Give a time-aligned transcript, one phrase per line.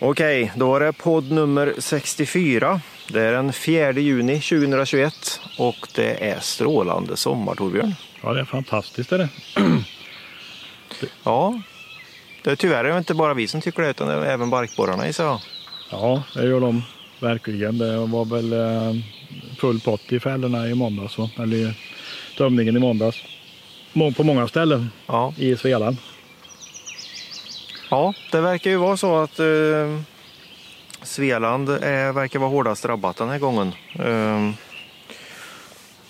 [0.00, 2.80] Okej, då är det podd nummer 64.
[3.08, 7.94] Det är den 4 juni 2021 och det är strålande sommar Torbjörn.
[8.22, 9.12] Ja, det är fantastiskt.
[9.12, 9.28] Är det.
[11.24, 11.60] Ja,
[12.44, 15.24] det är tyvärr inte bara vi som tycker det utan det är även barkborrarna gissar
[15.24, 15.40] jag.
[15.90, 16.82] Ja, det gör de
[17.20, 17.78] verkligen.
[17.78, 19.00] Det var väl eh,
[19.58, 21.72] full pott i fällorna i måndags, eller i
[22.38, 23.16] tömningen i måndags.
[23.92, 25.96] Må- På många ställen Ja, i Svealand.
[27.88, 30.00] Ja det verkar ju vara så att eh,
[31.02, 33.72] Svealand är, verkar vara hårdast drabbat den här gången.
[33.94, 34.50] Eh,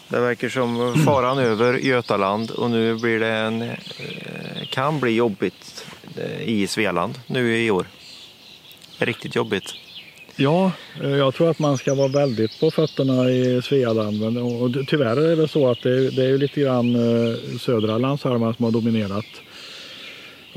[0.09, 3.77] det verkar som faran över Götaland och nu blir det en, eh,
[4.71, 7.87] kan bli jobbigt eh, i Svealand nu i år.
[8.99, 9.75] Riktigt jobbigt.
[10.37, 14.21] Ja, eh, jag tror att man ska vara väldigt på fötterna i Svealand.
[14.21, 18.55] Men, och tyvärr är det så att det, det är lite grann eh, södra landshalvan
[18.55, 19.25] som har dominerat.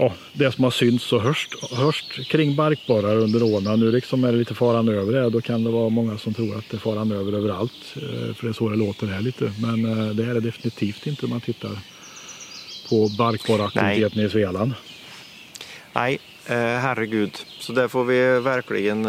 [0.01, 3.79] Ja, det som har synts och hörst, hörst kring barkborrar under åren.
[3.79, 5.29] Nu liksom är det lite faran över det.
[5.29, 7.71] Då kan det vara många som tror att det är faran över överallt.
[7.95, 9.51] eh, För det är så det låter här lite.
[9.61, 11.71] Men eh, det är det definitivt inte om man tittar
[12.89, 14.73] på barkborraktiviteten i Svealand.
[15.93, 17.37] Nej, eh, herregud.
[17.59, 19.07] Så där får vi verkligen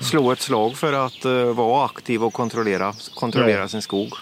[0.00, 1.24] slå ett slag för att
[1.56, 3.68] vara aktiv och kontrollera, kontrollera Ja.
[3.68, 4.12] sin skog.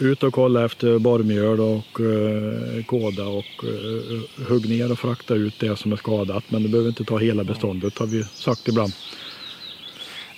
[0.00, 5.54] Ut och kolla efter borrmjöl och eh, kåda och eh, hugg ner och frakta ut
[5.58, 6.44] det som är skadat.
[6.48, 8.92] Men du behöver inte ta hela beståndet har vi sagt ibland.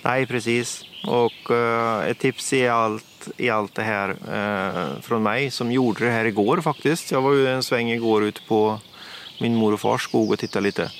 [0.01, 0.85] nej, precis.
[1.07, 6.05] Och eh, ett tips i allt, i allt det här eh, från mig som gjorde
[6.05, 7.11] det här igår faktiskt.
[7.11, 8.79] Jag var ju en sväng igår ute på
[9.41, 10.91] min mor och fars skog och tittade lite.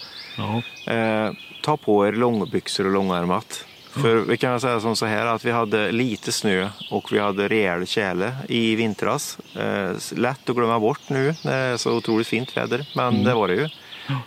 [0.88, 1.32] Eh,
[1.64, 3.66] ta på er långbyxor och långärmat.
[3.92, 7.48] För vi kan säga som så här att vi hade lite snö och vi hade
[7.48, 9.38] rejäl tjäle i vintras.
[9.56, 13.34] Eh, lätt att glömma bort nu när det är så otroligt fint väder, men det
[13.34, 13.70] var det ju.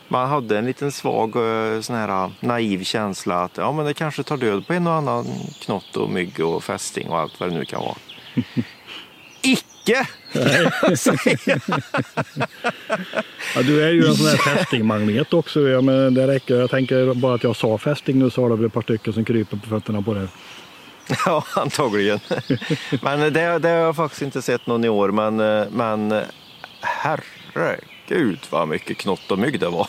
[0.08, 4.22] Man hade en liten svag eh, sån här naiv känsla att ja, men det kanske
[4.22, 5.26] tar död på en och annan
[5.60, 7.96] knott och mygg och fästing och allt vad det nu kan vara.
[9.42, 10.08] Icke!
[13.54, 15.60] Ja, du är ju en sån här fästingmagnet också.
[15.60, 16.54] Ja, men det räcker.
[16.54, 19.12] Jag tänker bara att jag sa fästing nu så har det väl ett par stycken
[19.12, 20.28] som kryper på fötterna på det.
[21.26, 22.20] Ja, antagligen.
[23.02, 25.08] Men det, det har jag faktiskt inte sett någon i år.
[25.10, 25.36] Men,
[25.70, 26.22] men
[26.80, 29.88] herregud vad mycket knott och mygg det var.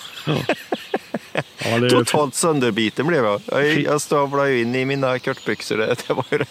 [1.58, 3.42] Ja, det är Totalt sönderbiten blev jag.
[3.52, 5.78] Jag, jag stavlade ju in i mina kortbyxor.
[5.78, 6.46] Det, det var ju det.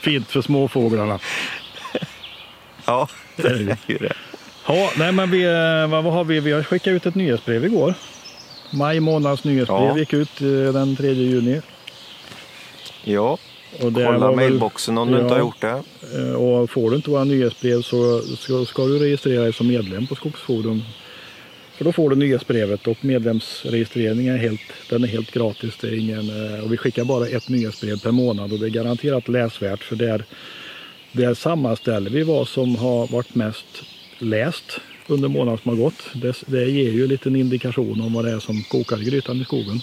[0.00, 1.18] fint för småfåglarna.
[2.90, 4.12] Ja, det är ju det.
[4.66, 6.40] Ja, nej, men vi, eh, vad, vad har vi?
[6.40, 7.94] vi har skickat ut ett nyhetsbrev igår.
[8.70, 9.98] Maj månads nyhetsbrev Ja.
[9.98, 11.60] gick ut eh, den 3 juni.
[13.04, 13.38] Ja,
[13.80, 15.44] Och kolla mailboxen om du inte har Ja.
[15.44, 15.82] gjort det.
[16.18, 20.06] Eh, Och får du inte våra nyhetsbrev så ska, ska du registrera dig som medlem
[20.06, 20.82] på Skogsforum.
[21.76, 25.76] För då får du nyhetsbrevet och medlemsregistreringen är helt, den är helt gratis.
[25.80, 26.30] Det är ingen,
[26.64, 30.24] och vi skickar bara ett nyhetsbrev per månad och det är garanterat läsvärt för där,
[31.12, 33.66] där sammanställer vi vad som har varit mest
[34.18, 36.02] läst under månaden som har gått.
[36.14, 39.40] Det, det ger ju en liten indikation om vad det är som kokar i grytan
[39.40, 39.80] i skogen.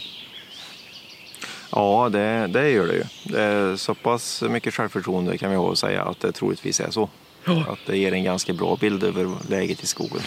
[1.71, 3.77] Ja, det, det gör det ju.
[3.77, 7.09] Så pass mycket självförtroende kan vi ha att säga att det troligtvis är så.
[7.45, 7.65] Ja.
[7.69, 10.21] Att det ger en ganska bra bild över läget i skogen.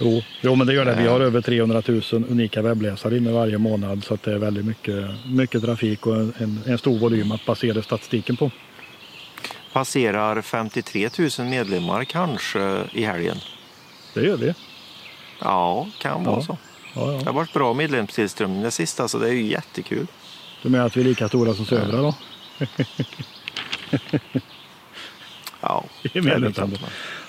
[0.00, 0.94] Jo, jo men det gör det.
[0.94, 5.04] Vi har över 300 000 unika webbläsare inne varje månad så det är väldigt mycket,
[5.26, 8.50] mycket trafik och en, en, en stor volym att basera statistiken på.
[9.78, 11.08] Passerar 53
[11.38, 13.36] 000 medlemmar kanske i helgen.
[14.14, 14.54] Det gör vi.
[15.40, 16.42] Ja, kan vara Ja.
[16.42, 16.58] så.
[16.94, 17.22] Ja, Det ja.
[17.26, 20.06] har varit bra medlemstillströmning det sista så det är ju jättekul.
[20.62, 22.14] Du menar att vi är lika stora som Södra då?
[25.60, 26.70] Ja, det är klart.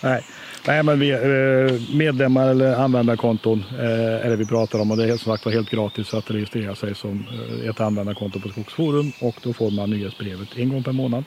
[0.03, 0.25] Nej.
[0.67, 5.03] Nej, men vi, eh, medlemmar eller användarkonton eh, är det vi pratar om och det
[5.03, 7.27] är som sagt var helt gratis att registrera sig som
[7.61, 11.23] eh, ett användarkonto på Skogsforum och då får man nyhetsbrevet en gång per månad.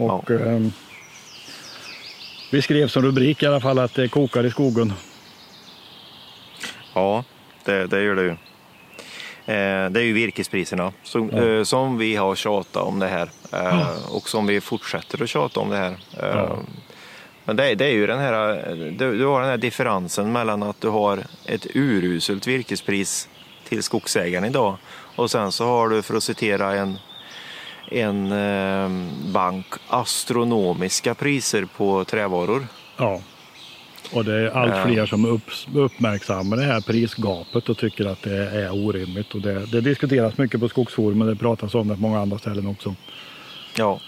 [0.00, 0.36] Och, Ja.
[0.36, 0.60] eh,
[2.52, 4.92] vi skrev som rubrik i alla fall att det kokar i skogen.
[6.94, 7.24] Ja,
[7.64, 8.30] det, det gör det ju.
[9.54, 11.44] Eh, det är ju virkespriserna som, Ja.
[11.44, 15.60] eh, som vi har tjatat om det här eh, och som vi fortsätter att tjata
[15.60, 15.90] om det här.
[15.90, 15.96] Eh,
[16.36, 16.58] Ja.
[17.44, 18.64] Men det, är- det är ju den här,
[18.98, 23.28] du, du har den här differensen mellan att du har ett uruselt virkespris
[23.68, 24.76] till skogsägaren idag
[25.16, 26.98] och sen så har du, för att citera en,
[27.90, 28.88] en eh,
[29.32, 32.66] bank, astronomiska priser på trävaror.
[32.96, 33.20] Ja.
[34.12, 34.84] Och det är allt Ja.
[34.86, 39.34] fler som upp, uppmärksammar det här prisgapet och tycker att det är orimligt.
[39.34, 42.38] Och det, det diskuteras mycket på Skogsforum men det pratas om det på många andra
[42.38, 42.94] ställen också.
[43.76, 44.00] Ja.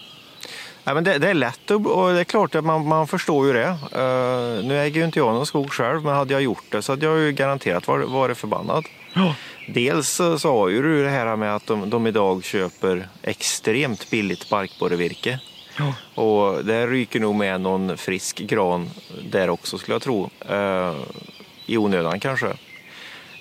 [0.84, 3.52] Ja, men det, det är lätt och det är klart att man, man förstår ju
[3.52, 3.68] det.
[3.92, 6.92] Eh, nu äger ju inte jag någon skog själv, men hade jag gjort det så
[6.92, 8.84] hade jag ju garanterat varit, varit förbannad.
[9.14, 9.34] Ja.
[9.66, 14.48] Dels så sa ju du det här med att de, de idag köper extremt billigt
[14.48, 15.40] barkborrevirke.
[15.78, 15.94] Ja.
[16.22, 18.90] Och det ryker nog med någon frisk gran
[19.30, 20.30] där också skulle jag tro.
[20.48, 20.94] Eh,
[21.66, 22.56] I onödan kanske.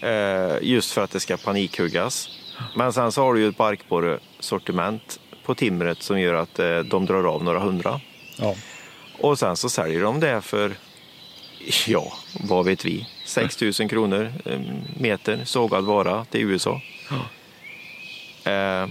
[0.01, 2.29] Eh, just för att det ska panikhuggas.
[2.75, 7.05] Men sen så har du ju ett barkborresortiment på timret som gör att eh, de
[7.05, 8.01] drar av några hundra.
[8.37, 8.55] Ja.
[9.19, 10.73] Och sen så säljer de det för,
[11.87, 12.13] ja,
[12.43, 14.59] vad vet vi, 6 000 kronor eh,
[14.97, 16.81] meter sågad vara till USA.
[18.43, 18.89] Eh,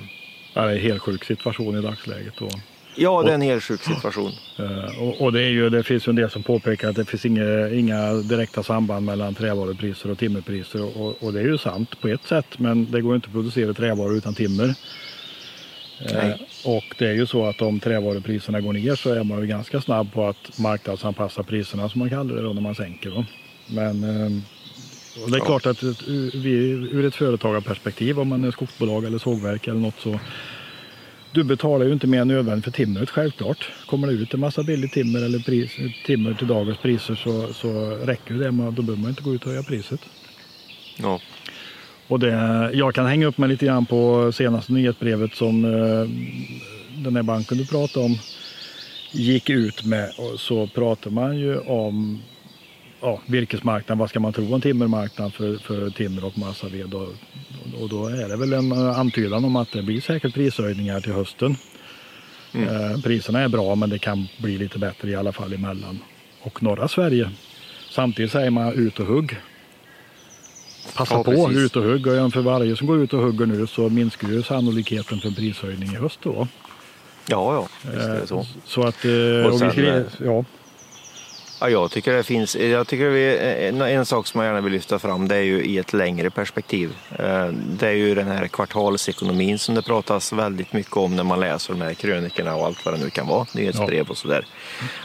[0.54, 2.34] Ja, det är en helt sjuk situation i dagsläget.
[2.38, 2.48] Då.
[2.96, 4.32] ja, det är en helt sjuk situation.
[4.58, 7.04] Eh, Och, och det, är ju, det finns ju en del som påpekar att det
[7.04, 10.82] finns inga, inga direkta samband mellan trävarupriser och timmerpriser.
[10.82, 13.32] Och, och, och det är ju sant på ett sätt, men det går inte att
[13.32, 14.74] producera trävaror utan timmer.
[16.00, 16.48] Eh, Nej.
[16.64, 19.80] Och det är ju så att om trävarupriserna går ner så är man ju ganska
[19.80, 23.10] snabb på att marknadsanpassa priserna som man kallar det då när man sänker.
[23.10, 23.24] Då.
[23.66, 24.42] Men eh,
[25.24, 25.82] och det är klart att
[26.34, 26.50] vi,
[26.92, 30.18] ur ett företagarperspektiv, om man är skogsbolag eller sågverk eller något så
[31.32, 33.72] du betalar ju inte mer än nödvändigt för timret självklart.
[33.86, 35.70] Kommer det ut en massa billigt timmer eller pris,
[36.06, 38.50] timmer till dagens priser så, så räcker det.
[38.50, 40.00] Man, då behöver man inte gå ut och höja priset.
[40.96, 41.20] Ja.
[42.10, 46.08] Och det, jag kan hänga upp mig lite grann på senaste nyhetsbrevet som eh,
[47.04, 48.18] den här banken du pratade om
[49.12, 50.12] gick ut med.
[50.18, 52.22] Och så pratar man ju om
[53.00, 53.98] ja, virkesmarknaden.
[53.98, 56.94] Vad ska man tro om timmermarknaden för, för timmer och massaved?
[56.94, 57.08] Och,
[57.80, 61.12] och då är det väl en eh, antydan om att det blir säkert prishöjningar till
[61.12, 61.56] hösten.
[62.52, 65.98] Eh, priserna är bra men det kan bli lite bättre i alla fall i mellan
[66.42, 67.30] och norra Sverige.
[67.90, 69.36] Samtidigt säger man ut och hugg.
[70.94, 71.58] Passa Ja, på, precis.
[71.64, 72.06] ut och hugg.
[72.06, 75.92] Och för varje som går ut och hugger nu så minskar ju sannolikheten för prishöjning
[75.92, 76.48] i höst då.
[77.26, 78.46] Ja, ja, visst är det så.
[78.66, 79.04] Så att...
[79.04, 79.10] eh,
[79.46, 80.44] Och Och sen, vi eh, ja,
[81.62, 83.36] Ja, jag tycker det finns, jag tycker vi,
[83.68, 86.30] en, en sak som jag gärna vill lyfta fram det är ju i ett längre
[86.30, 86.90] perspektiv.
[87.18, 87.46] Eh,
[87.78, 91.72] Det är ju den här kvartalsekonomin som det pratas väldigt mycket om när man läser
[91.74, 94.46] de här krönikorna och allt vad det nu kan vara, nyhetsbrev och sådär.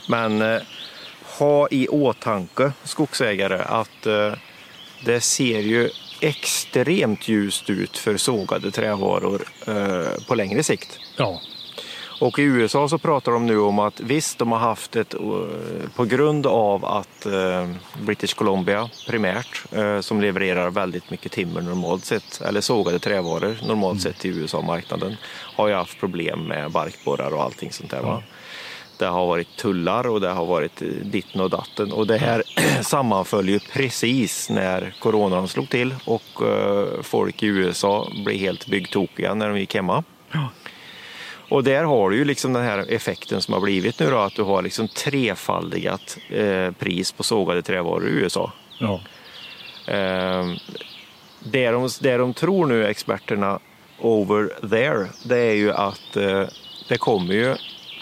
[0.09, 0.61] Men eh,
[1.39, 4.33] ha i åtanke skogsägare att eh,
[5.03, 5.89] det ser ju
[6.19, 10.99] extremt ljust ut för sågade trävaror eh, på längre sikt.
[11.17, 11.41] ja,
[12.21, 15.19] Och i USA så pratar de nu om att visst, de har haft ett, eh,
[15.95, 17.69] på grund av att eh,
[18.01, 24.01] British Columbia primärt, eh, som levererar väldigt mycket timmer normalt sett, eller sågade trävaror normalt
[24.01, 25.17] sett till USA-marknaden,
[25.55, 28.01] har ju haft problem med barkborrar och allting sånt där.
[28.01, 28.23] Va?
[28.99, 31.91] Det har varit tullar och det har varit eh, ditten och datten.
[31.91, 32.43] Och det här
[32.81, 39.33] sammanföll ju precis när coronan slog till och eh, folk i USA blev helt byggtokiga
[39.33, 40.03] när de gick hemma.
[41.49, 44.35] Och där har du ju liksom den här effekten som har blivit nu då, att
[44.35, 48.51] du har liksom trefaldigat eh, pris på sågade trävaror i USA.
[48.79, 48.99] ja,
[49.87, 50.45] Eh,
[51.39, 53.59] det, de, det de tror nu, experterna
[53.99, 56.43] over there, det är ju att eh,
[56.89, 57.55] det kommer ju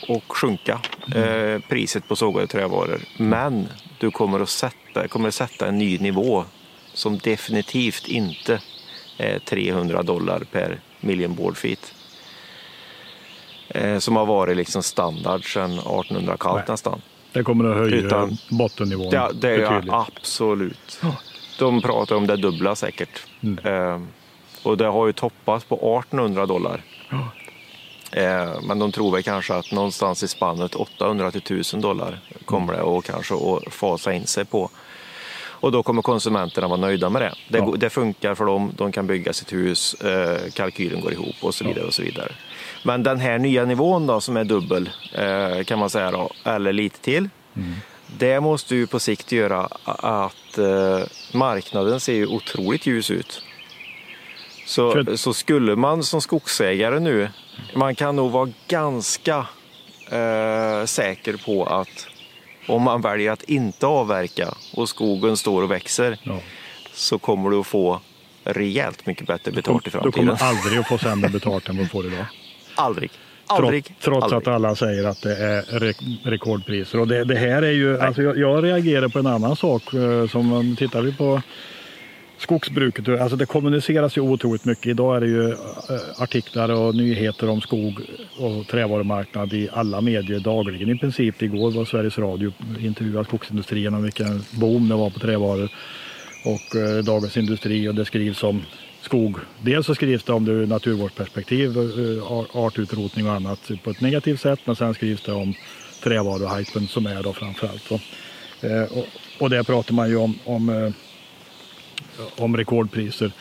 [0.10, 0.80] att sjunka
[1.16, 3.00] eh, priset på sågade trävaror.
[3.18, 3.68] Men
[4.00, 6.46] du kommer att sätta, kommer att sätta en ny nivå
[6.94, 8.62] som definitivt inte
[9.18, 11.94] är 300 dollar per million board feet.
[13.70, 16.66] Eh, som har varit liksom standard sedan 1800 kallt Nej.
[16.68, 17.02] nästan.
[17.34, 19.94] det kommer att höja Utan- bottennivån Det, det är betydligt.
[19.94, 21.02] absolut.
[21.60, 23.26] De pratar om det dubbla säkert.
[23.44, 23.66] Mm.
[23.66, 24.02] Eh,
[24.64, 26.82] och det har ju toppat på 1800 dollar.
[28.16, 32.74] Eh, men de tror väl kanske att någonstans i spannet 800 till 1000 dollar kommer
[32.74, 34.70] det och kanske att fasa in sig på.
[35.64, 37.34] Och då kommer konsumenterna vara nöjda med det.
[37.50, 37.74] Det, Ja.
[37.78, 41.64] det funkar för dem, de kan bygga sitt hus, eh, kalkylen går ihop och så
[41.66, 41.86] vidare.
[41.86, 42.32] och så vidare.
[42.86, 46.74] Men den här nya nivån då som är dubbel eh, kan man säga då, eller
[46.74, 47.30] lite till.
[48.18, 50.60] Det måste ju på sikt göra att
[51.32, 53.42] marknaden ser ju otroligt ljus ut.
[54.66, 57.30] Så, så skulle man som skogsägare nu,
[57.76, 59.38] man kan nog vara ganska
[60.12, 62.08] eh, säker på att
[62.68, 66.40] om man väljer att inte avverka och skogen står och växer Ja.
[66.94, 68.02] så kommer du att få
[68.44, 70.12] rejält mycket bättre betalt i Du framtiden.
[70.12, 72.26] kommer aldrig att få sämre betalt än vad du får idag.
[72.76, 73.12] Aldrig.
[73.48, 73.96] Trots, Aldrig.
[74.02, 74.38] trots aldrig.
[74.42, 77.00] att alla säger att det är re- rekordpriser.
[77.00, 79.94] Och det, det här är ju, alltså jag, jag reagerar på en annan sak.
[79.94, 81.42] eh, Som om tittar vi på
[82.44, 84.86] skogsbruket, alltså det kommuniceras ju otroligt mycket.
[84.86, 85.58] Idag är det ju eh,
[86.18, 88.02] artiklar och nyheter om skog
[88.40, 91.42] och trävarumarknad i alla medier dagligen i princip.
[91.42, 95.70] Igår var Sveriges Radio intervjuade skogsindustrierna om vilken boom det var på trävaror.
[96.46, 98.62] Och eh, Dagens Industri och det skrivs om
[99.02, 99.38] skog.
[99.62, 104.42] Dels så skrivs det om det ur naturvårdsperspektiv, eh, artutrotning och annat på ett negativt
[104.42, 104.60] sätt.
[104.66, 105.54] Men sen skrivs det om
[106.04, 107.84] trävaruhypen som är då framförallt.
[107.84, 108.00] Så.
[108.68, 109.06] Eh, och,
[109.40, 110.92] och där pratar man ju om, om, eh,
[112.38, 113.32] om rekordpriser.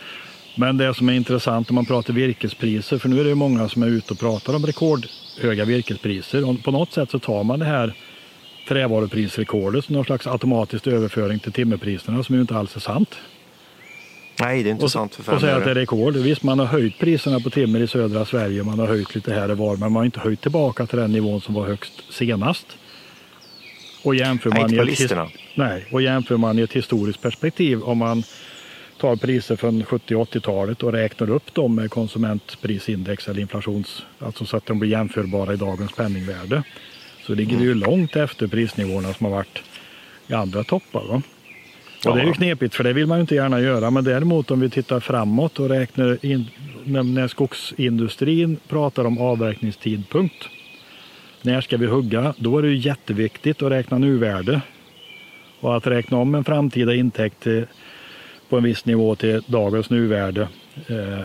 [0.54, 3.68] Men det som är intressant om man pratar virkespriser, för nu är det ju många
[3.68, 6.48] som är ute och pratar om rekordhöga virkespriser.
[6.48, 7.94] Och på något sätt så tar man det här
[8.68, 13.14] trävaruprisrekordet som någon slags automatisk överföring till timmerpriserna som ju inte alls är sant.
[14.40, 16.16] Nej, det är inte och, sant för fem Och säga att det är rekord.
[16.16, 19.50] Visst, man har höjt priserna på timmer i södra Sverige, man har höjt lite här
[19.50, 22.66] och var, men man har inte höjt tillbaka till den nivån som var högst senast.
[24.02, 25.28] Och jämför, Nej, man inte i på ett, listorna.
[25.54, 28.22] nej, och jämför man i ett historiskt perspektiv, om man
[29.02, 34.44] tar priser från 70 och 80-talet och räknar upp dem med konsumentprisindex eller inflations, alltså
[34.44, 36.62] så att de blir jämförbara i dagens penningvärde,
[37.26, 39.62] så ligger vi ju långt efter prisnivåerna som har varit
[40.26, 41.04] i andra toppar.
[41.08, 41.22] Va?
[42.06, 43.90] Och det är ju knepigt för det vill man ju inte gärna göra.
[43.90, 46.46] Men däremot om vi tittar framåt och räknar in
[46.84, 50.48] när, när skogsindustrin pratar om avverkningstidpunkt.
[51.42, 52.34] När ska vi hugga?
[52.38, 54.60] Då är det ju jätteviktigt att räkna nuvärde.
[55.60, 57.66] Och att räkna om en framtida intäkt till,
[58.52, 60.48] på en viss nivå till dagens nuvärde.
[60.86, 61.24] Eh,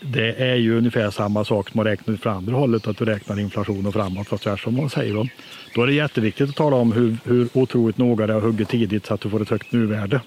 [0.00, 3.04] det är ju ungefär samma sak som att räkna ut för andra hållet, att du
[3.04, 5.14] räknar inflation och framåt, fast tvärsom man säger.
[5.14, 5.26] Då.
[5.74, 9.06] då är det jätteviktigt att tala om hur, hur otroligt noga det har huggit tidigt
[9.06, 10.20] så att du får ett högt nuvärde.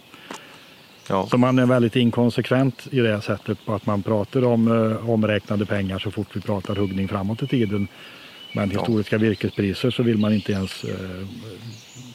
[1.10, 1.28] Ja.
[1.32, 5.66] Så man är väldigt inkonsekvent i det sättet på att man pratar om eh, omräknade
[5.66, 7.88] pengar så fort vi pratar huggning framåt i tiden.
[8.54, 11.28] Men historiska virkespriser så vill man inte ens eh,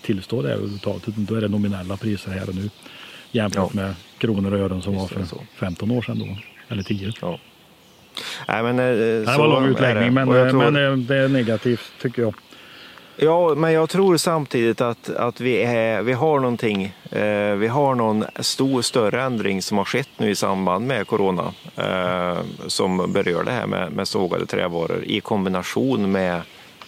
[0.02, 1.08] tillstå det överhuvudtaget.
[1.08, 2.70] utan Då är det nominella priser här och nu
[3.30, 3.80] jämfört Ja.
[3.82, 5.42] med kronor och ören som var Visst är för så.
[5.56, 6.36] 15 år sedan då.
[6.74, 7.12] Eller 10.
[7.20, 7.38] Ja.
[8.48, 11.92] Nej, men, eh, Det var lång utläggning men, eh, tror- men eh, det är negativt
[12.02, 12.34] tycker jag.
[13.16, 17.94] Ja, men jag tror samtidigt att, att vi, är, vi har någonting, eh, vi har
[17.94, 23.44] någon stor, större ändring som har skett nu i samband med corona eh, som berör
[23.44, 26.40] det här med, med sågade trävaror i kombination med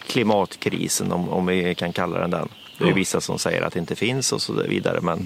[0.07, 2.49] klimatkrisen, om, om vi kan kalla den den.
[2.79, 5.25] Det är vissa som säger att det inte finns och så vidare, men eh,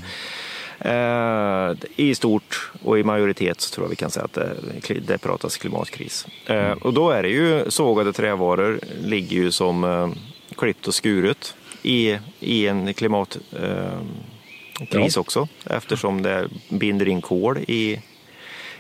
[1.96, 5.58] i stort och i majoritet så tror jag vi kan säga att det, det pratas
[5.58, 6.28] klimatkris.
[6.46, 10.10] Eh, och då är det ju sågade trävaror ligger ju som eh,
[10.58, 17.58] klippt och skuret i, i en klimatkris eh, kris också eftersom det binder in kol
[17.58, 18.02] i,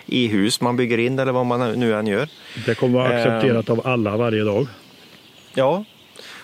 [0.05, 2.29] i hus man bygger in eller vad man nu än gör.
[2.65, 3.19] Det kommer vara Eh.
[3.19, 4.67] accepterat av alla varje dag.
[5.53, 5.83] Ja,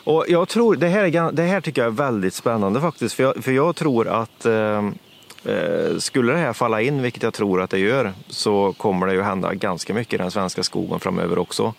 [0.05, 3.15] och jag tror, det här, det här tycker jag är väldigt spännande faktiskt.
[3.15, 4.89] För jag, för jag tror att eh, eh,
[5.99, 9.21] skulle det här falla in, vilket jag tror att det gör, så kommer det ju
[9.21, 11.73] hända ganska mycket i den svenska skogen framöver också.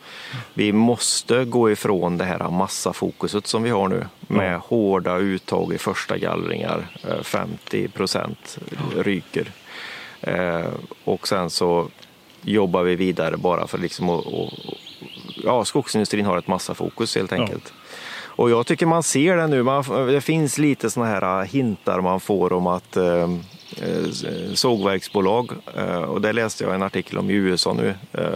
[0.55, 5.79] Vi måste gå ifrån det här massafokuset som vi har nu med hårda uttag i
[5.79, 8.59] första gallringar, eh, 50 procent
[8.97, 9.47] ryker.
[10.21, 10.67] Eh,
[11.05, 11.89] och sen så
[12.43, 14.25] jobbar vi vidare bara för liksom att,
[15.45, 17.84] ja, skogsindustrin har ett massafokus helt Ja.
[18.37, 19.63] Och jag tycker man ser det nu.
[19.63, 23.29] Man, det finns lite såna här äh, hintar man får om att eh,
[24.55, 28.29] sågverksbolag, eh, och det läste jag en artikel om i USA nu eh,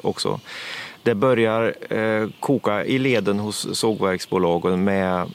[0.00, 0.40] också.
[1.02, 1.74] Det börjar
[2.40, 5.28] koka i leden hos sågverksbolagen med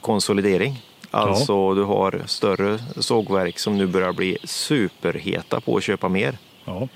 [0.00, 0.82] konsolidering.
[1.10, 6.88] Alltså du har större sågverk som nu börjar bli superheta på att köpa mer, Ja,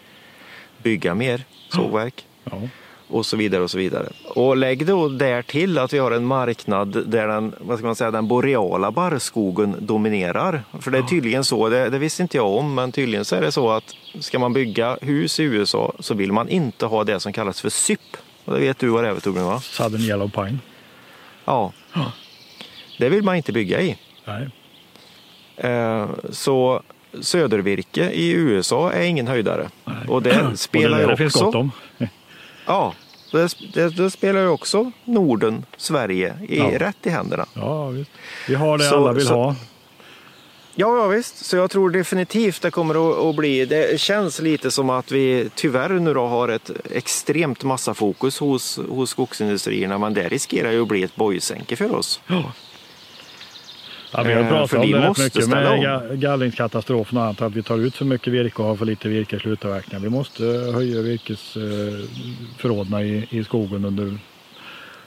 [0.82, 2.60] bygga mer sågverk ja.
[3.10, 4.08] Och så vidare och så vidare.
[4.24, 7.96] Och lägg då där till att vi har en marknad där den, vad ska man
[7.96, 10.62] säga, den boreala barrskogen dominerar.
[10.80, 13.40] För det är tydligen så, det, det visste inte jag om, men tydligen så är
[13.40, 17.20] det så att ska man bygga hus i USA så vill man inte ha det
[17.20, 18.00] som kallas för SYP.
[18.44, 19.60] Och det vet du vad det är för Torbjörn va?
[19.60, 20.58] Southern Yellow Pine.
[21.44, 21.72] Ja.
[22.98, 23.96] Det vill man inte bygga i.
[24.24, 24.48] Nej.
[25.56, 26.82] Eh, Så
[27.20, 29.68] södervirke i USA är ingen höjdare.
[29.84, 29.94] Nej.
[30.08, 31.70] Och det Och spelar det, ju det finns gott också om.
[32.66, 32.94] Ja,
[33.96, 36.78] det, spelar ju också Norden, Sverige, i, Ja.
[36.78, 37.46] rätt i händerna.
[37.54, 38.10] Ja, visst.
[38.48, 39.54] Vi har det Så- alla vill så- ha.
[40.74, 41.44] Ja, ja, visst.
[41.44, 43.64] Så jag tror definitivt det kommer att, att bli.
[43.66, 49.10] Det känns lite som att vi tyvärr nu då har ett extremt massafokus hos, hos
[49.10, 52.20] skogsindustrierna, men det riskerar ju att bli ett bojsänke för oss.
[52.26, 52.52] Ja.
[54.12, 55.66] Ja, vi har Eh, pratat om det rätt mycket med
[56.10, 56.20] om.
[56.20, 57.42] gallringskatastrofen och annat.
[57.42, 60.00] Att vi tar ut för mycket virke och har för lite virke i slutavverkningar.
[60.02, 64.18] Vi måste höja virkesförråden i, i skogen under,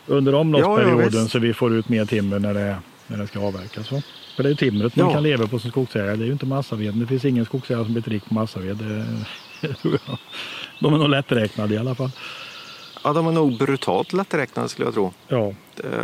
[0.08, 1.32] under omloppsperioden visst.
[1.32, 2.76] så vi får ut mer timmer när det,
[3.08, 3.92] när det ska avverkas.
[3.92, 4.02] va?
[4.36, 5.14] För det är timret man Ja.
[5.14, 6.16] kan leva på som skogsägare.
[6.16, 6.94] Det är ju inte massaved.
[6.94, 8.78] Det finns ingen skogsägare som blir rik på massaved.
[8.78, 9.06] Det.
[10.80, 12.10] De är nog lätträknade i alla fall.
[13.04, 15.14] Ja, de är nog brutalt lätträknade skulle jag tro.
[15.28, 15.54] Ja,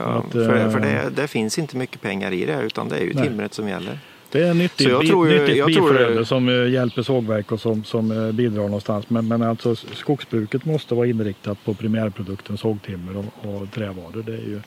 [0.03, 3.01] Att, för eh, för det, det finns inte mycket pengar i det, utan det är
[3.03, 3.23] ju Nej.
[3.27, 3.99] timret som gäller.
[4.31, 7.61] Det är nyttigt, Så jag tror ju- nyttigt jag det- som eh, hjälper sågverk och
[7.61, 9.09] som, som eh, bidrar någonstans.
[9.09, 14.23] Men, men alltså skogsbruket måste vara inriktat på primärprodukten sågtimmer och, och trävaror.
[14.25, 14.61] Det är ju,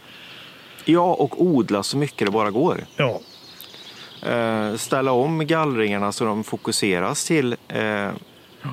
[0.85, 2.85] Ja, och odla så mycket det bara går.
[2.97, 3.21] ja,
[4.31, 8.09] Eh, ställa om gallringarna så de fokuseras till eh,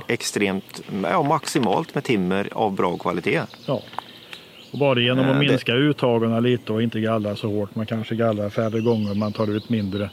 [0.07, 3.41] extremt, ja, maximalt med timmer av bra kvalitet.
[3.65, 3.81] Ja.
[4.71, 7.85] Och bara genom Eh, att det- minska uttagen lite och inte gallra så hårt, man
[7.85, 10.09] kanske gallrar färre gånger, man tar ut mindre,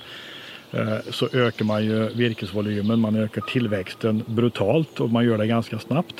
[0.72, 5.78] eh, så ökar man ju virkesvolymen, man ökar tillväxten brutalt och man gör det ganska
[5.78, 6.14] snabbt.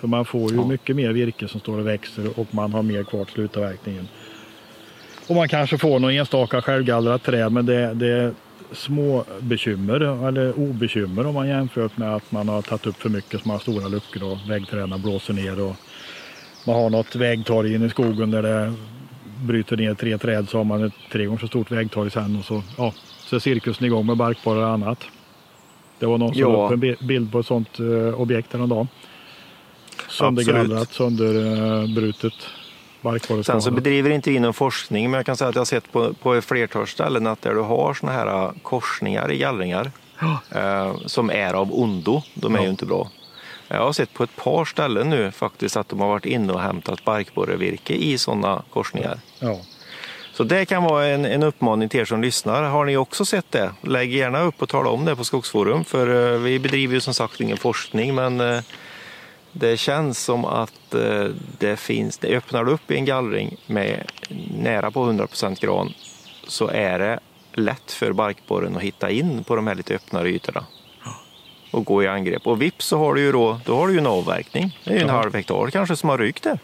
[0.00, 0.66] För man får ju Ja.
[0.66, 4.08] mycket mer virke som står och växer och man har mer kvar till slutavverkningen.
[5.26, 8.32] Och man kanske får någon enstaka självgallrat träd men det, det
[8.72, 13.42] små bekymmer eller obekymmer om man jämfört med att man har tagit upp för mycket
[13.42, 15.76] som har stora luckor och väggträden blåser ner och
[16.66, 18.74] man har något vägtorg inne i skogen där det
[19.46, 22.44] bryter ner tre träd så har man ett tre gånger så stort vägtorg sen och
[22.44, 25.04] så, ja, så är cirkusen igång med barkborrar och annat.
[25.98, 26.66] Det var någon som Ja.
[26.66, 28.88] upp en bi- bild på ett sånt eh, objekt häromdagen.
[30.08, 32.34] Söndergallrat, sönderbrutet.
[33.44, 35.92] Sen så bedriver inte vi någon forskning, men jag kan säga att jag har sett
[35.92, 39.90] på, på ett flertal ställen att där du har såna här äh, korsningar i gallringar
[40.20, 40.38] Ja.
[40.60, 42.64] eh, som är av ondo, de är Ja.
[42.64, 43.10] ju inte bra.
[43.68, 46.60] Jag har sett på ett par ställen nu faktiskt att de har varit inne och
[46.60, 49.18] hämtat barkborrevirke i sådana korsningar.
[49.38, 49.56] Ja.
[50.32, 52.62] Så det kan vara en, en uppmaning till er som lyssnar.
[52.62, 53.70] Har ni också sett det?
[53.82, 55.84] Lägg gärna upp och tala om det på Skogsforum.
[55.84, 58.60] För eh, vi bedriver ju som sagt ingen forskning men eh,
[59.52, 61.24] det känns som att eh,
[61.58, 64.02] det finns, det öppnar upp i en gallring med
[64.54, 65.92] nära på 100% gran
[66.46, 67.20] så är det
[67.52, 70.64] lätt för barkborren att hitta in på de här lite öppnare ytorna
[71.70, 72.46] och gå i angrepp.
[72.46, 74.78] Och vips så har du ju då, då har du ju en avverkning.
[74.84, 75.12] Det är ju en Ja.
[75.14, 76.58] halv hektar kanske som har rykt det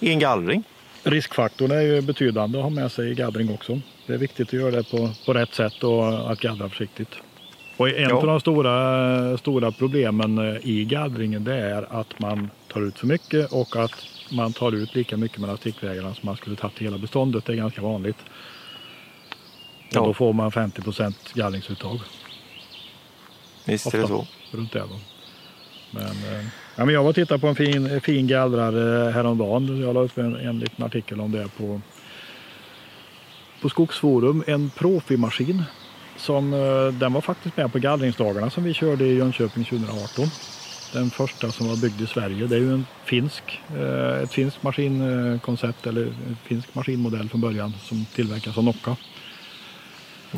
[0.00, 0.62] i en gallring.
[1.02, 3.80] Riskfaktorn är ju betydande att ha med sig i gallring också.
[4.06, 7.08] Det är viktigt att göra det på, på rätt sätt och att gallra försiktigt.
[7.82, 8.16] Och en Ja.
[8.16, 13.06] av de stora, stora problemen eh, i gallringen det är att man tar ut för
[13.06, 16.84] mycket och att man tar ut lika mycket mellan stickvägarna som man skulle tagit i
[16.84, 17.44] hela beståndet.
[17.44, 18.16] Det är ganska vanligt.
[19.88, 20.00] Och Ja.
[20.04, 20.82] då får man 50
[21.34, 22.00] gallringsuttag.
[23.64, 24.26] Visst är det så.
[24.52, 24.80] Runt då.
[25.90, 26.44] Men, eh,
[26.76, 29.80] ja, men jag var och tittade på en fin, fin gallrare häromdagen.
[29.80, 31.80] Jag la upp en, en liten artikel om det på,
[33.62, 34.44] på Skogsforum.
[34.46, 35.62] En profimaskin.
[36.16, 40.26] Som, eh, den var faktiskt med på gallringsdagarna som vi körde i Jönköping 2018.
[40.92, 42.46] Den första som var byggd i Sverige.
[42.46, 47.74] Det är ju en finsk, eh, ett finskt maskinkoncept eller en finsk maskinmodell från början
[47.82, 48.96] som tillverkas av Nocca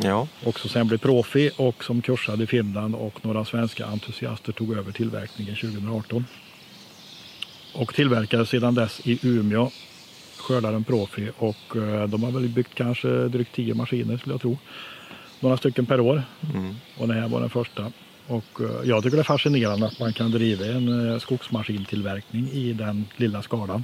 [0.03, 0.27] Ja.
[0.43, 4.77] och som sen blev profi och som kursade i Finland och några svenska entusiaster tog
[4.77, 6.25] över tillverkningen 2018.
[7.73, 9.71] Och tillverkade sedan dess i Umeå,
[10.37, 14.57] skördaren profi och eh, de har väl byggt kanske drygt 10 maskiner skulle jag tro.
[15.39, 16.75] Några stycken per år Mm.
[16.97, 17.91] och det här var den första.
[18.27, 22.73] Och eh, jag tycker det är fascinerande att man kan driva en eh, skogsmaskintillverkning i
[22.73, 23.83] den lilla skalan.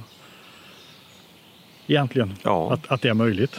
[1.86, 2.72] Egentligen, Ja.
[2.72, 3.56] att, att det är möjligt.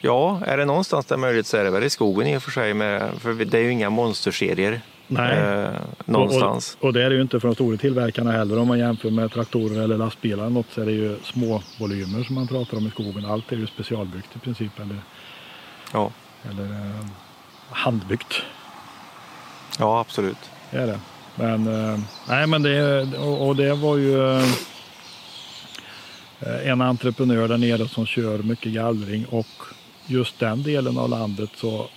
[0.00, 2.50] ja, är det någonstans där möjligt så är det väl i skogen i och för
[2.50, 2.74] sig.
[2.74, 5.38] Med, för det är ju inga monsterserier Nej.
[5.38, 5.68] eh,
[6.04, 6.76] någonstans.
[6.78, 8.58] Och, och, och det är det ju inte för de stora tillverkarna heller.
[8.58, 12.24] Om man jämför med traktorer eller lastbilar eller något så är det ju små volymer
[12.24, 13.24] som man pratar om i skogen.
[13.24, 14.96] Allt är ju specialbyggt i princip eller,
[15.92, 16.10] Ja.
[16.50, 17.06] Eller eh,
[17.70, 18.42] handbyggt.
[19.78, 20.50] ja, absolut.
[20.70, 21.00] Det är det.
[21.34, 24.48] Men, eh, nej, men det, och, och det var ju eh,
[26.64, 29.46] en entreprenör där nere som kör mycket gallring och
[30.06, 31.88] just den delen av landet så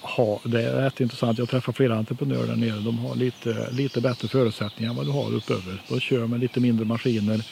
[0.00, 1.38] har, det är rätt intressant.
[1.38, 2.80] Jag träffar flera entreprenörer där nere.
[2.80, 5.82] De har lite, lite bättre förutsättningar än vad du har uppöver.
[5.88, 7.44] De kör med lite mindre maskiner.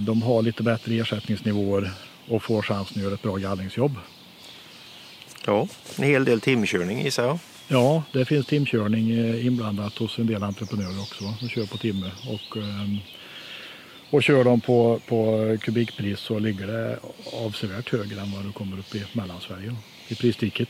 [0.00, 1.90] De har lite bättre ersättningsnivåer
[2.28, 3.96] och får chansen att göra ett bra gallringsjobb.
[5.46, 7.38] Ja, en hel del timkörning gissar jag.
[7.68, 11.24] Ja, det finns timkörning eh, inblandat hos en del entreprenörer också.
[11.40, 12.10] De kör på timme.
[12.28, 12.98] Och, ehm,
[14.10, 16.98] och kör de på, på kubikpris så ligger det
[17.32, 19.74] avsevärt högre än vad du kommer upp i Mellansverige
[20.08, 20.68] i prissticket.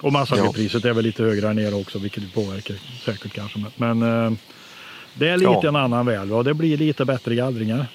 [0.00, 3.58] Och massavedpriset är väl lite högre här nere också vilket påverkar säkert kanske.
[3.76, 4.38] Men Men eh,
[5.14, 5.68] det är lite Ja.
[5.68, 7.86] en annan värld och det blir lite bättre gallringar.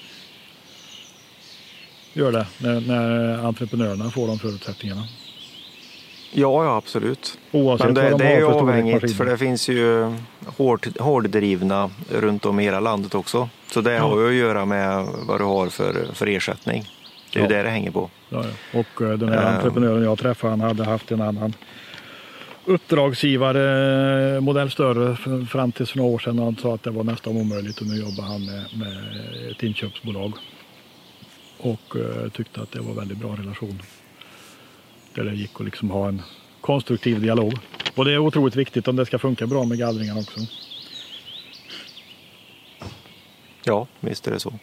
[2.17, 5.03] Gör det när, när entreprenörerna får de förutsättningarna.
[6.33, 7.37] Ja, ja absolut.
[7.51, 10.13] Oavsett Men det, de det är ju avhängigt för det finns ju
[10.45, 13.49] hård, hårddrivna runt om i hela landet också.
[13.71, 14.01] Så det Ja.
[14.01, 16.89] har ju att göra med vad du har för, för ersättning.
[17.33, 17.49] Det är Ja.
[17.49, 18.09] ju det det hänger på.
[18.29, 18.43] Ja.
[18.73, 19.55] Och eh, den här Ehm.
[19.55, 21.53] entreprenören jag träffade han hade haft en annan
[22.65, 26.39] uppdragsgivare, eh, modell större, fram till för några år sedan.
[26.39, 28.97] Han sa att det var nästan omöjligt och nu jobbar han med, med
[29.51, 30.33] ett inköpsbolag.
[31.57, 33.81] Och eh, tyckte att det var väldigt bra relation.
[35.13, 36.21] Där det gick att liksom ha en
[36.61, 37.53] konstruktiv dialog.
[37.95, 40.39] Och det är otroligt viktigt om det ska funka bra med gallringar också.
[43.63, 44.53] Ja, visst är det så.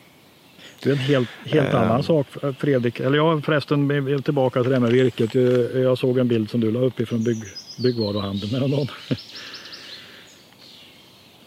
[0.82, 1.76] Det är en helt, helt Ehm.
[1.82, 2.26] annan sak
[2.58, 3.00] Fredrik.
[3.00, 5.34] Eller ja förresten tillbaka till det här med virket.
[5.34, 7.42] Jag, jag såg en bild som du la upp ifrån bygg,
[7.82, 8.86] byggvaruhandeln med någon.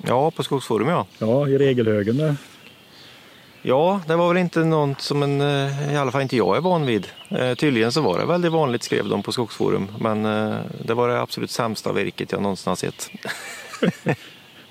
[0.07, 1.07] Ja, på Skogsforum ja.
[1.19, 2.36] Ja, i regelhögen där.
[3.67, 6.62] Ja, det var väl inte något som en, eh, i alla fall inte jag är
[6.62, 7.08] van vid.
[7.30, 11.10] Eh, tydligen så var det väldigt vanligt skrev de på Skogsforum, men eh, det var
[11.10, 13.10] det absolut sämsta virket jag någonsin har sett.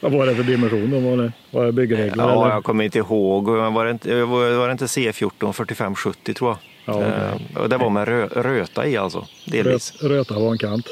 [0.01, 1.01] Vad var det för dimension då?
[1.01, 2.25] Var det, var det byggregler?
[2.25, 2.55] Ja, eller?
[2.55, 3.49] jag kommer inte ihåg.
[3.49, 6.59] Var det inte, var det inte C14 4570 tror jag?
[6.85, 7.13] Ja, okej.
[7.55, 10.03] Eh, och det var med rö, röta i alltså, delvis.
[10.03, 10.89] Röt, röta var en kant.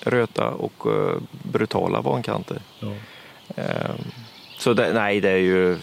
[0.00, 2.58] Röta och eh, brutala vankanter.
[2.80, 2.92] Ja.
[3.56, 3.90] Eh,
[4.58, 5.76] så det, nej, det är ju...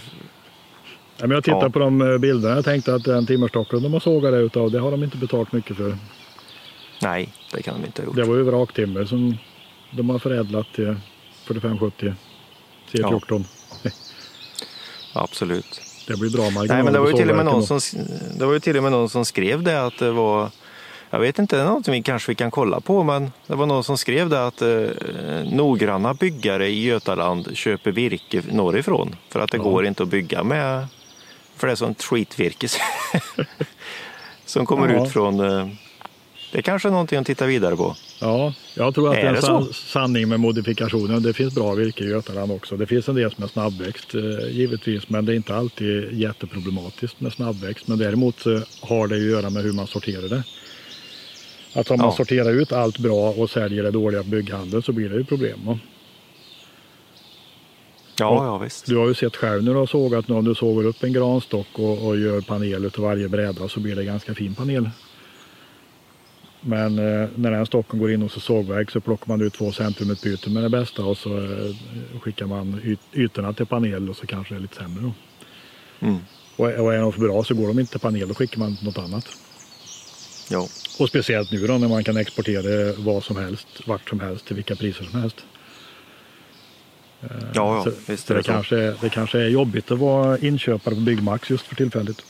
[1.19, 1.69] Ja, men jag tittar Ja.
[1.69, 2.55] på de eh, bilderna.
[2.55, 5.51] Jag tänkte att den timmerstocken de har sågat det utav, det har de inte betalt
[5.51, 5.97] mycket för.
[7.01, 8.15] Nej, det kan de inte ha gjort.
[8.15, 9.38] Det var ju vraktimmer som
[9.91, 10.95] de har förädlat till
[11.47, 12.13] 4570
[12.91, 13.43] C14.
[15.13, 15.82] Absolut.
[16.08, 17.77] Det blir bra marginaler Nej, men det var ju på till och med sågverken någon
[17.77, 17.79] då.
[17.79, 20.49] som, det var ju till och med någon som skrev det att det var
[21.12, 23.65] jag vet inte, det är något vi kanske vi kan kolla på, men det var
[23.65, 24.88] någon som skrev det att eh,
[25.51, 29.63] noggranna byggare i Götaland köper virke norrifrån för att det Ja.
[29.63, 30.88] går inte att bygga med,
[31.60, 32.67] för det är sånt skitvirke
[34.45, 35.06] som kommer Ja.
[35.06, 35.67] ut från, eh,
[36.52, 37.95] det är kanske är någonting att titta vidare på.
[38.22, 41.19] Ja, jag tror att Är det är en san- sanning med modifikationer.
[41.19, 42.78] Det finns bra virke i Götaland också.
[42.78, 47.19] Det finns en del som är snabbväxt eh, givetvis, men det är inte alltid jätteproblematiskt
[47.22, 47.88] med snabbväxt.
[47.88, 50.43] Men däremot så har det att göra med hur man sorterar det.
[51.74, 52.15] Att om man Ja.
[52.15, 55.80] sorterar ut allt bra och säljer det dåliga på bygghandeln så blir det ju problem.
[58.19, 58.86] Ja, ja visst.
[58.86, 61.67] Du har ju sett själv när du har sågat om du sågar upp en granstock
[61.73, 64.89] och, och gör panel utav varje bräda så blir det ganska fin panel.
[66.62, 69.71] Men eh, när den stocken går in hos ett sågverk så plockar man ut två
[69.71, 71.75] centrumutbyten med det bästa och så eh,
[72.21, 75.13] skickar man yt, ytorna till panel och så kanske det är lite sämre då.
[76.08, 76.19] Mm.
[76.55, 78.77] Och, och är de för bra så går de inte till panel, då skickar man
[78.84, 79.25] något annat.
[80.49, 80.67] Ja.
[80.99, 84.55] Och speciellt nu då när man kan exportera vad som helst, vart som helst, till
[84.55, 85.45] vilka priser som helst.
[87.21, 90.95] Ja, ja, så, visst det, det kanske, är- det kanske är jobbigt att vara inköpare
[90.95, 92.21] på Byggmax just för tillfället.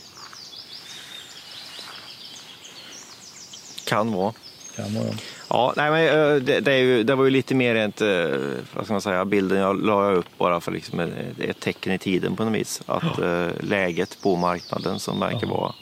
[3.86, 4.34] Kan vara.
[4.75, 5.13] Kan vara.
[5.49, 8.39] Ja, nej, men eh, det, det, är ju, det var ju lite mer ett, eh,
[8.73, 11.97] vad ska man säga, bilden jag la upp bara för liksom ett, ett tecken i
[11.97, 12.82] tiden på något vis.
[12.86, 15.73] Att eh, läget på marknaden som verkar vara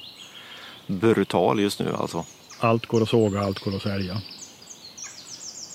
[0.87, 2.25] brutal just nu alltså.
[2.59, 4.21] Allt går att såga, allt går att sälja.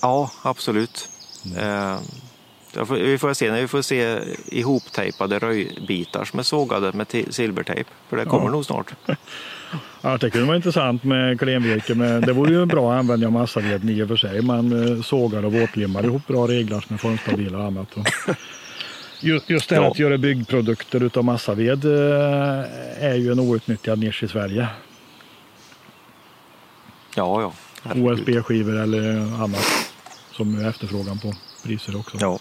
[0.01, 1.09] Ja, absolut.
[1.57, 1.99] Eh, jag
[2.73, 7.89] får, vi får se när vi får se ihoptejpade röjbitar som är sågade med silvertejp.
[8.09, 8.51] För det kommer Ja.
[8.51, 8.93] nog snart.
[10.01, 13.31] Ja, det kunde vara intressant med klenvirke, men det vore ju en bra användning av
[13.33, 14.41] massaveden i och för sig.
[14.41, 17.87] Man eh, sågar och våtlimmar ihop bra reglar som är formstabila och annat.
[19.19, 19.91] Just, just det här Ja.
[19.91, 24.67] att göra byggprodukter utav massaved eh, är ju en outnyttjad nisch i Sverige.
[27.15, 27.53] Ja, ja.
[27.95, 29.65] OSB-skivor eller annat
[30.31, 31.33] som är efterfrågan på
[31.63, 32.17] priser också.
[32.21, 32.39] Ja.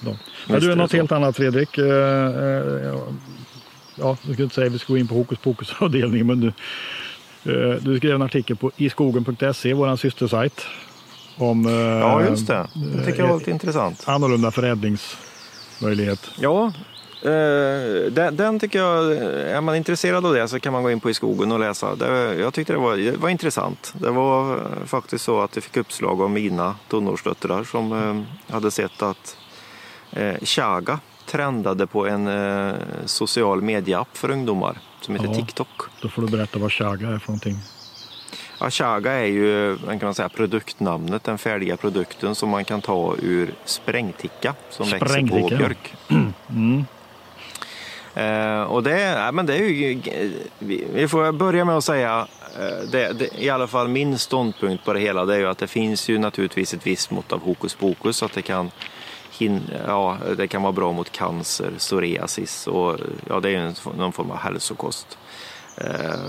[0.00, 0.16] Då.
[0.46, 1.78] Men du, är något helt annat Fredrik.
[1.78, 2.94] Eh, eh,
[4.00, 6.48] Ja, jag skulle inte säga att vi ska gå in på hokus pokus-avdelningen, men du,
[7.52, 10.66] eh, du skrev en artikel på iskogen.se, vår systersajt,
[11.36, 11.64] om
[12.00, 12.66] ja, just det.
[12.74, 14.04] Det tycker jag var lite intressant.
[14.06, 16.30] annorlunda förädlingsmöjlighet.
[16.38, 16.72] Ja,
[18.10, 21.10] den, den tycker jag, är man intresserad av det så kan man gå in på
[21.10, 21.96] i skogen och läsa.
[21.96, 23.94] Det, jag tyckte det var, det var intressant.
[24.00, 29.36] Det var faktiskt så att jag fick uppslag av mina tonårsdöttrar som hade sett att
[30.42, 35.34] Chaga trendade på en eh, social medieapp för ungdomar som heter Ja.
[35.34, 35.68] TikTok.
[36.00, 37.56] Då får du berätta vad chaga är för någonting.
[38.60, 43.16] Ja, Chaga är ju kan man säga, produktnamnet, den färdiga produkten som man kan ta
[43.22, 45.58] ur sprängticka som växer Sprängticka, på ja.
[45.58, 45.94] björk.
[46.50, 46.84] Mm.
[48.14, 50.00] Eh, och det, ja, men det är ju,
[50.58, 52.26] vi, vi får börja med att säga,
[52.58, 55.58] eh, det, det, i alla fall min ståndpunkt på det hela, det är ju att
[55.58, 58.70] det finns ju naturligtvis ett visst mått av hokus pokus, att det kan,
[59.38, 62.96] hin, ja, det kan vara bra mot cancer, psoriasis och
[63.28, 65.18] ja, det är en, någon form av hälsokost.
[65.76, 66.20] Eh,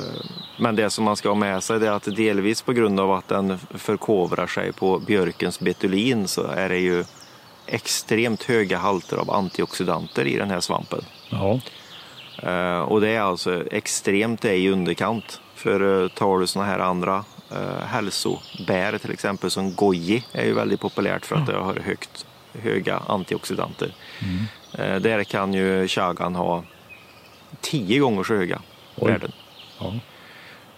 [0.60, 3.28] Men det som man ska ha med sig är att delvis på grund av att
[3.28, 7.06] den förkovrar sig på björkens betulin så är det ju
[7.65, 11.02] extremt höga halter av antioxidanter i den här svampen.
[11.30, 11.60] Ja,
[12.43, 15.41] Eh, och det är alltså extremt det är i underkant.
[15.56, 17.26] För eh, tar du såna här andra
[17.86, 22.26] hälsobär till exempel som goji är ju väldigt populärt för att det har högt,
[22.64, 23.92] höga antioxidanter.
[24.78, 26.64] Eh, där kan ju chagan ha
[27.62, 28.62] tio gånger så höga
[28.96, 29.12] Oj.
[29.12, 29.32] värden.
[29.80, 29.94] ja.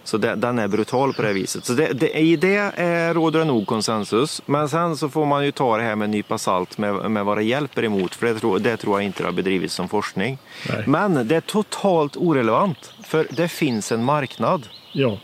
[0.04, 1.64] Så det, den är brutal på det viset.
[1.64, 4.42] Så det, det, I det är, råder det nog konsensus.
[4.46, 7.24] Men sen så får man ju ta det här med en nypa salt med, med
[7.24, 8.14] vad det hjälper emot.
[8.14, 10.38] För det tror, det tror jag inte det har bedrivits som forskning.
[10.68, 10.84] Nej.
[10.86, 12.94] Men det är totalt orelevant.
[13.04, 14.68] För det finns en marknad.
[14.92, 15.18] ja.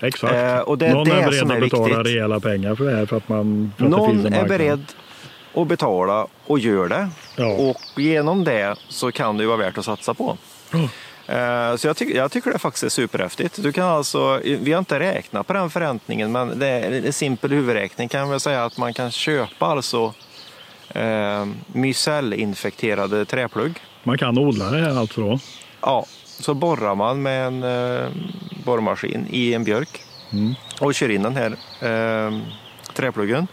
[0.00, 0.34] Exakt.
[0.34, 2.06] Eh, och det är Någon det är beredd som att är betala viktigt.
[2.14, 4.84] rejäla pengar för det här för att, man, för att Någon är beredd
[5.52, 7.08] och betala och gör det.
[7.36, 7.46] Ja.
[7.46, 10.36] Och genom det så kan det ju vara värt att satsa på.
[11.26, 13.62] Eh, Så jag, tycker jag tycker det faktiskt är superhäftigt.
[13.62, 17.50] Du kan alltså, vi har inte räknat på den förräntningen men det är en simpel
[17.50, 20.14] huvudräkning kan jag säga att man kan köpa alltså
[20.88, 23.80] eh, mycellinfekterade träplugg.
[24.02, 25.38] Man kan odla det här alltså då?
[25.80, 28.06] Ja, så borrar man med en eh,
[28.64, 30.54] borrmaskin i en björk Mm.
[30.80, 31.50] och kör in den här
[32.26, 32.38] eh,
[32.94, 33.46] träpluggen.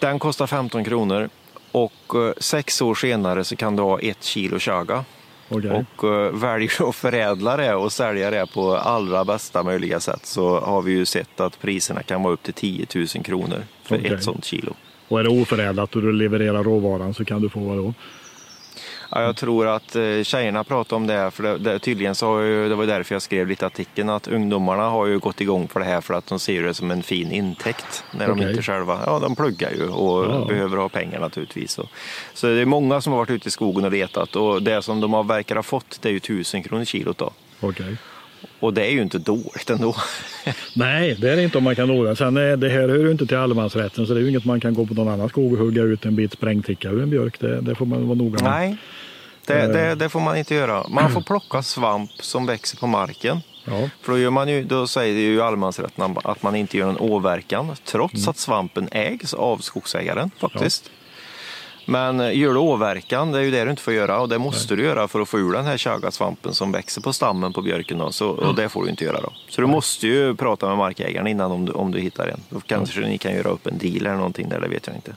[0.00, 1.28] Den kostar 15 kronor
[1.72, 5.04] och eh, sex år senare så kan du ha ett kilo chaga.
[5.48, 5.70] Okej.
[5.70, 10.60] Och eh, väljer att förädla det och sälja det på allra bästa möjliga sätt så
[10.60, 14.12] har vi ju sett att priserna kan vara upp till 10 000 kronor för Okej.
[14.12, 14.74] ett sånt kilo.
[15.08, 17.94] Och är det oförädlat och du levererar råvaran så kan du få vad då?
[19.12, 22.68] Ja, jag tror att eh, tjejerna pratar om det, för det, tydligen så har ju,
[22.68, 25.84] det var därför jag skrev lite artikeln, att ungdomarna har ju gått igång på det
[25.84, 28.50] här för att de ser det som en fin intäkt när de Okej.
[28.50, 30.44] inte själva, ja de pluggar ju och Ja.
[30.48, 31.78] behöver ha pengar naturligtvis.
[32.34, 35.00] Så, det är många som har varit ute i skogen och letat och det som
[35.00, 37.32] de har verkar ha fått det är ju 1000 kronor kilot då.
[37.60, 37.96] Okej.
[38.60, 39.96] Och det är ju inte dåligt ändå.
[40.76, 42.16] Nej, det är det inte om man kan odla.
[42.16, 44.60] Sen är det här hör ju inte till allemansrätten så det är ju inget man
[44.60, 47.40] kan gå på någon annan skog och hugga ut en bit sprängticka ur en björk.
[47.40, 48.50] Det, det får man vara noga med.
[48.52, 48.76] Nej,
[49.46, 50.88] det, det, det får man inte göra.
[50.88, 53.40] Man får plocka svamp som växer på marken.
[53.64, 56.86] Ja, För då, gör man ju, då säger det ju allemansrätten att man inte gör
[56.86, 60.90] någon åverkan trots att svampen ägs av skogsägaren faktiskt.
[61.86, 64.38] Men eh, gör du åverkan, det är ju det du inte får göra och det
[64.38, 67.62] måste du göra för att få ur den här chagasvampen som växer på stammen på
[67.62, 67.98] björken.
[67.98, 69.32] Då, så, och det får du inte göra då.
[69.48, 72.40] Så du måste ju prata med markägaren innan om du, om du hittar en.
[72.48, 75.14] Då kanske ni kan göra upp en deal eller någonting där, det vet jag inte.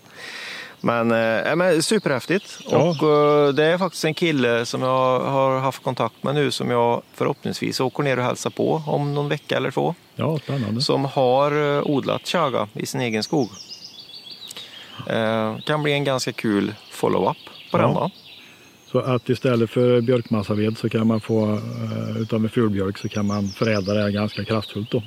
[0.86, 2.60] Men, eh, men superhäftigt.
[2.72, 2.78] Ja.
[2.78, 3.10] Och
[3.48, 7.02] eh, det är faktiskt en kille som jag har haft kontakt med nu som jag
[7.13, 9.96] förhoppningsvis åker ner och hälsar på om någon vecka eller två.
[10.15, 10.82] ja spännande.
[10.82, 13.50] Som har eh, odlat chaga i sin egen skog.
[15.08, 17.38] Eh, kan bli en ganska kul follow-up
[17.72, 17.82] på Ja.
[17.82, 18.10] den då.
[18.91, 23.26] Så att istället för björkmassaved så kan man få, eh, utav en fulbjörk så kan
[23.26, 25.04] man förädla det ganska kraftfullt då.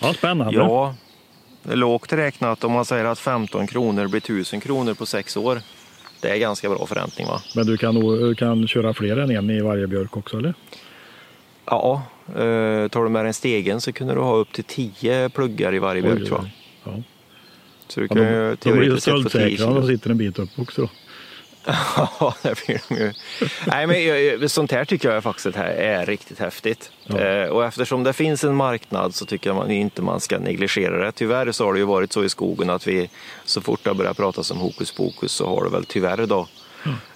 [0.00, 0.54] Ja, spännande.
[0.54, 0.94] Ja,
[1.62, 5.60] lågt räknat om man säger att 15 kronor blir 1000 kronor på sex år.
[6.20, 7.42] Det är ganska bra förräntning va?
[7.54, 10.54] Men du kan, kan köra fler än en i varje björk också eller?
[11.64, 15.74] Ja, eh, tar du med den stegen så kunde du ha upp till 10 pluggar
[15.74, 16.50] i varje björk tror jag.
[16.94, 17.02] Ja.
[17.88, 19.72] Så du Ja, kan de, ju de blir ju teoretiskt sett få 10 stöldsäkra om
[19.74, 19.80] kilo.
[19.80, 20.88] de sitter en bit upp också då.
[22.20, 23.12] Ja, det blir de ju.
[23.66, 26.90] Nej, men jag- sånt här tycker jag faktiskt är, är riktigt häftigt.
[27.04, 27.18] Ja.
[27.18, 31.04] Eh, och eftersom det finns en marknad så tycker jag man inte man ska negligera
[31.04, 31.12] det.
[31.12, 33.10] Tyvärr så har det ju varit så i skogen att vi
[33.44, 36.46] så fort det börjar pratas om hokus pokus så har det väl tyvärr då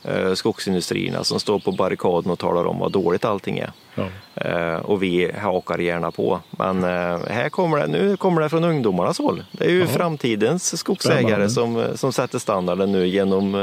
[0.04, 3.72] eh, skogsindustrierna som står på barrikaden och talar om vad dåligt allting är.
[3.94, 4.08] Ja.
[4.34, 6.40] Eh, och vi hakar gärna på.
[6.50, 6.82] Men
[7.30, 9.44] här kommer det, nu kommer det från ungdomarnas håll.
[9.52, 9.86] Det är ju Ja.
[9.86, 11.50] framtidens skogsägare Spännande.
[11.90, 13.54] som, som sätter standarden nu genom,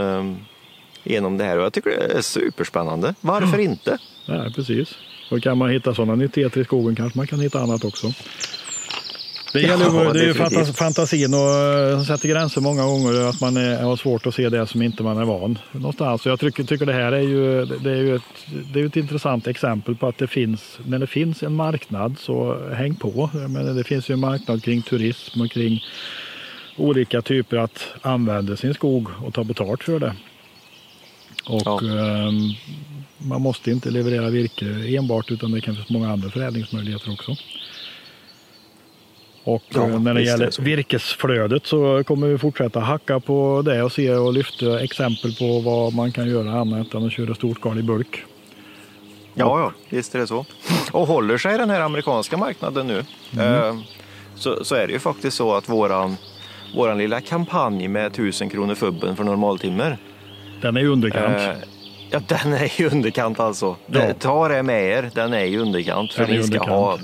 [1.10, 1.58] genom det här.
[1.58, 3.14] Och jag tycker det är superspännande.
[3.22, 3.98] Varför inte?
[4.26, 4.96] Nej, precis.
[5.32, 8.12] Och kan man hitta sådana nyttigheter i skogen kanske man kan hitta annat också.
[9.54, 13.30] Det, gäller, Ja, det är ju fantas- fantasin och eh, sätter gränser många gånger.
[13.30, 16.22] Att man är, har svårt att se det som inte man är van någonstans.
[16.22, 18.22] Så jag tycker, tycker det här är ju, det är ju ett,
[18.74, 22.68] det är ett intressant exempel på att det finns, när det finns en marknad så
[22.74, 23.30] häng på.
[23.34, 25.84] Menar, det finns ju en marknad kring turism och kring
[26.78, 30.14] olika typer att använda sin skog och ta betalt för det.
[31.50, 31.80] Och Ja.
[31.84, 32.40] ehm,
[33.18, 34.66] man måste inte leverera virke
[34.98, 37.36] enbart utan det kan finnas många andra förädlingsmöjligheter också.
[39.44, 40.62] Och Ja, eh, när det gäller det så.
[40.62, 45.94] virkesflödet så kommer vi fortsätta hacka på det och se och lyfta exempel på vad
[45.94, 48.24] man kan göra annat än att köra storskalig bulk.
[49.34, 50.46] Ja, ja, visst är det så.
[50.92, 52.98] Och håller sig den här amerikanska marknaden nu
[53.44, 53.78] eh,
[54.36, 56.16] så, så är det ju faktiskt så att våran,
[56.76, 59.98] våran lilla kampanj med 1000 kronor fubben för normaltimmer
[60.62, 61.38] Den är i underkant.
[61.38, 61.54] Eh,
[62.12, 63.76] ja, den är i underkant alltså.
[63.88, 64.02] Ja.
[64.20, 66.14] Ta det med er, den är i underkant.
[66.14, 66.70] För Den ni ska underkant.
[66.80, 66.98] ha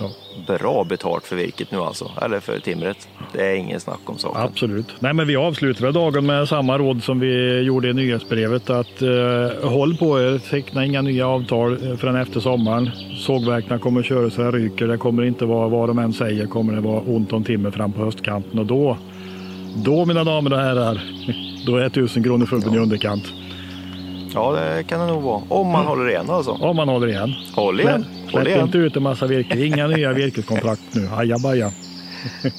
[0.00, 0.10] Ja.
[0.58, 2.10] bra betalt för virket nu alltså.
[2.22, 3.08] Eller för timret.
[3.32, 4.42] Det är ingen snack om saken.
[4.42, 4.86] Absolut.
[4.98, 8.70] Nej, men vi avslutar dagen med samma råd som vi gjorde i nyhetsbrevet.
[8.70, 12.90] Att eh, håll på er, teckna inga nya avtal eh, förrän efter sommaren.
[13.16, 14.86] Sågverkena kommer köra så här ryker.
[14.86, 17.92] Det kommer inte vara, vad de än säger, kommer det vara ont om timmer fram
[17.92, 18.58] på höstkanten.
[18.58, 18.96] Och då,
[19.84, 21.00] då mina damer och herrar,
[21.66, 23.24] då är tusen kronor fubben i underkant.
[24.34, 25.42] Ja, det kan det nog vara.
[25.48, 26.50] Om man håller igen alltså.
[26.50, 27.34] Om man håller igen.
[27.54, 28.04] Håll igen.
[28.22, 28.60] Släpp, Håll igen.
[28.64, 29.66] inte ut en massa virke.
[29.66, 31.08] Inga nya virkeskontrakt nu.
[31.16, 31.72] Ajabaja.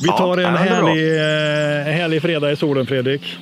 [0.00, 3.36] Vi Ja, tar en ja, det härlig, eh, härlig fredag i solen Fredrik.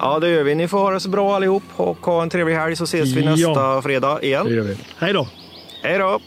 [0.00, 0.54] Ja, det gör vi.
[0.54, 3.20] Ni får ha det så bra allihop och ha en trevlig helg så ses vi
[3.24, 3.30] Ja.
[3.30, 4.46] nästa fredag Det igen.
[4.54, 4.76] gör vi.
[4.98, 5.28] Hej då!
[5.82, 6.20] Hej då!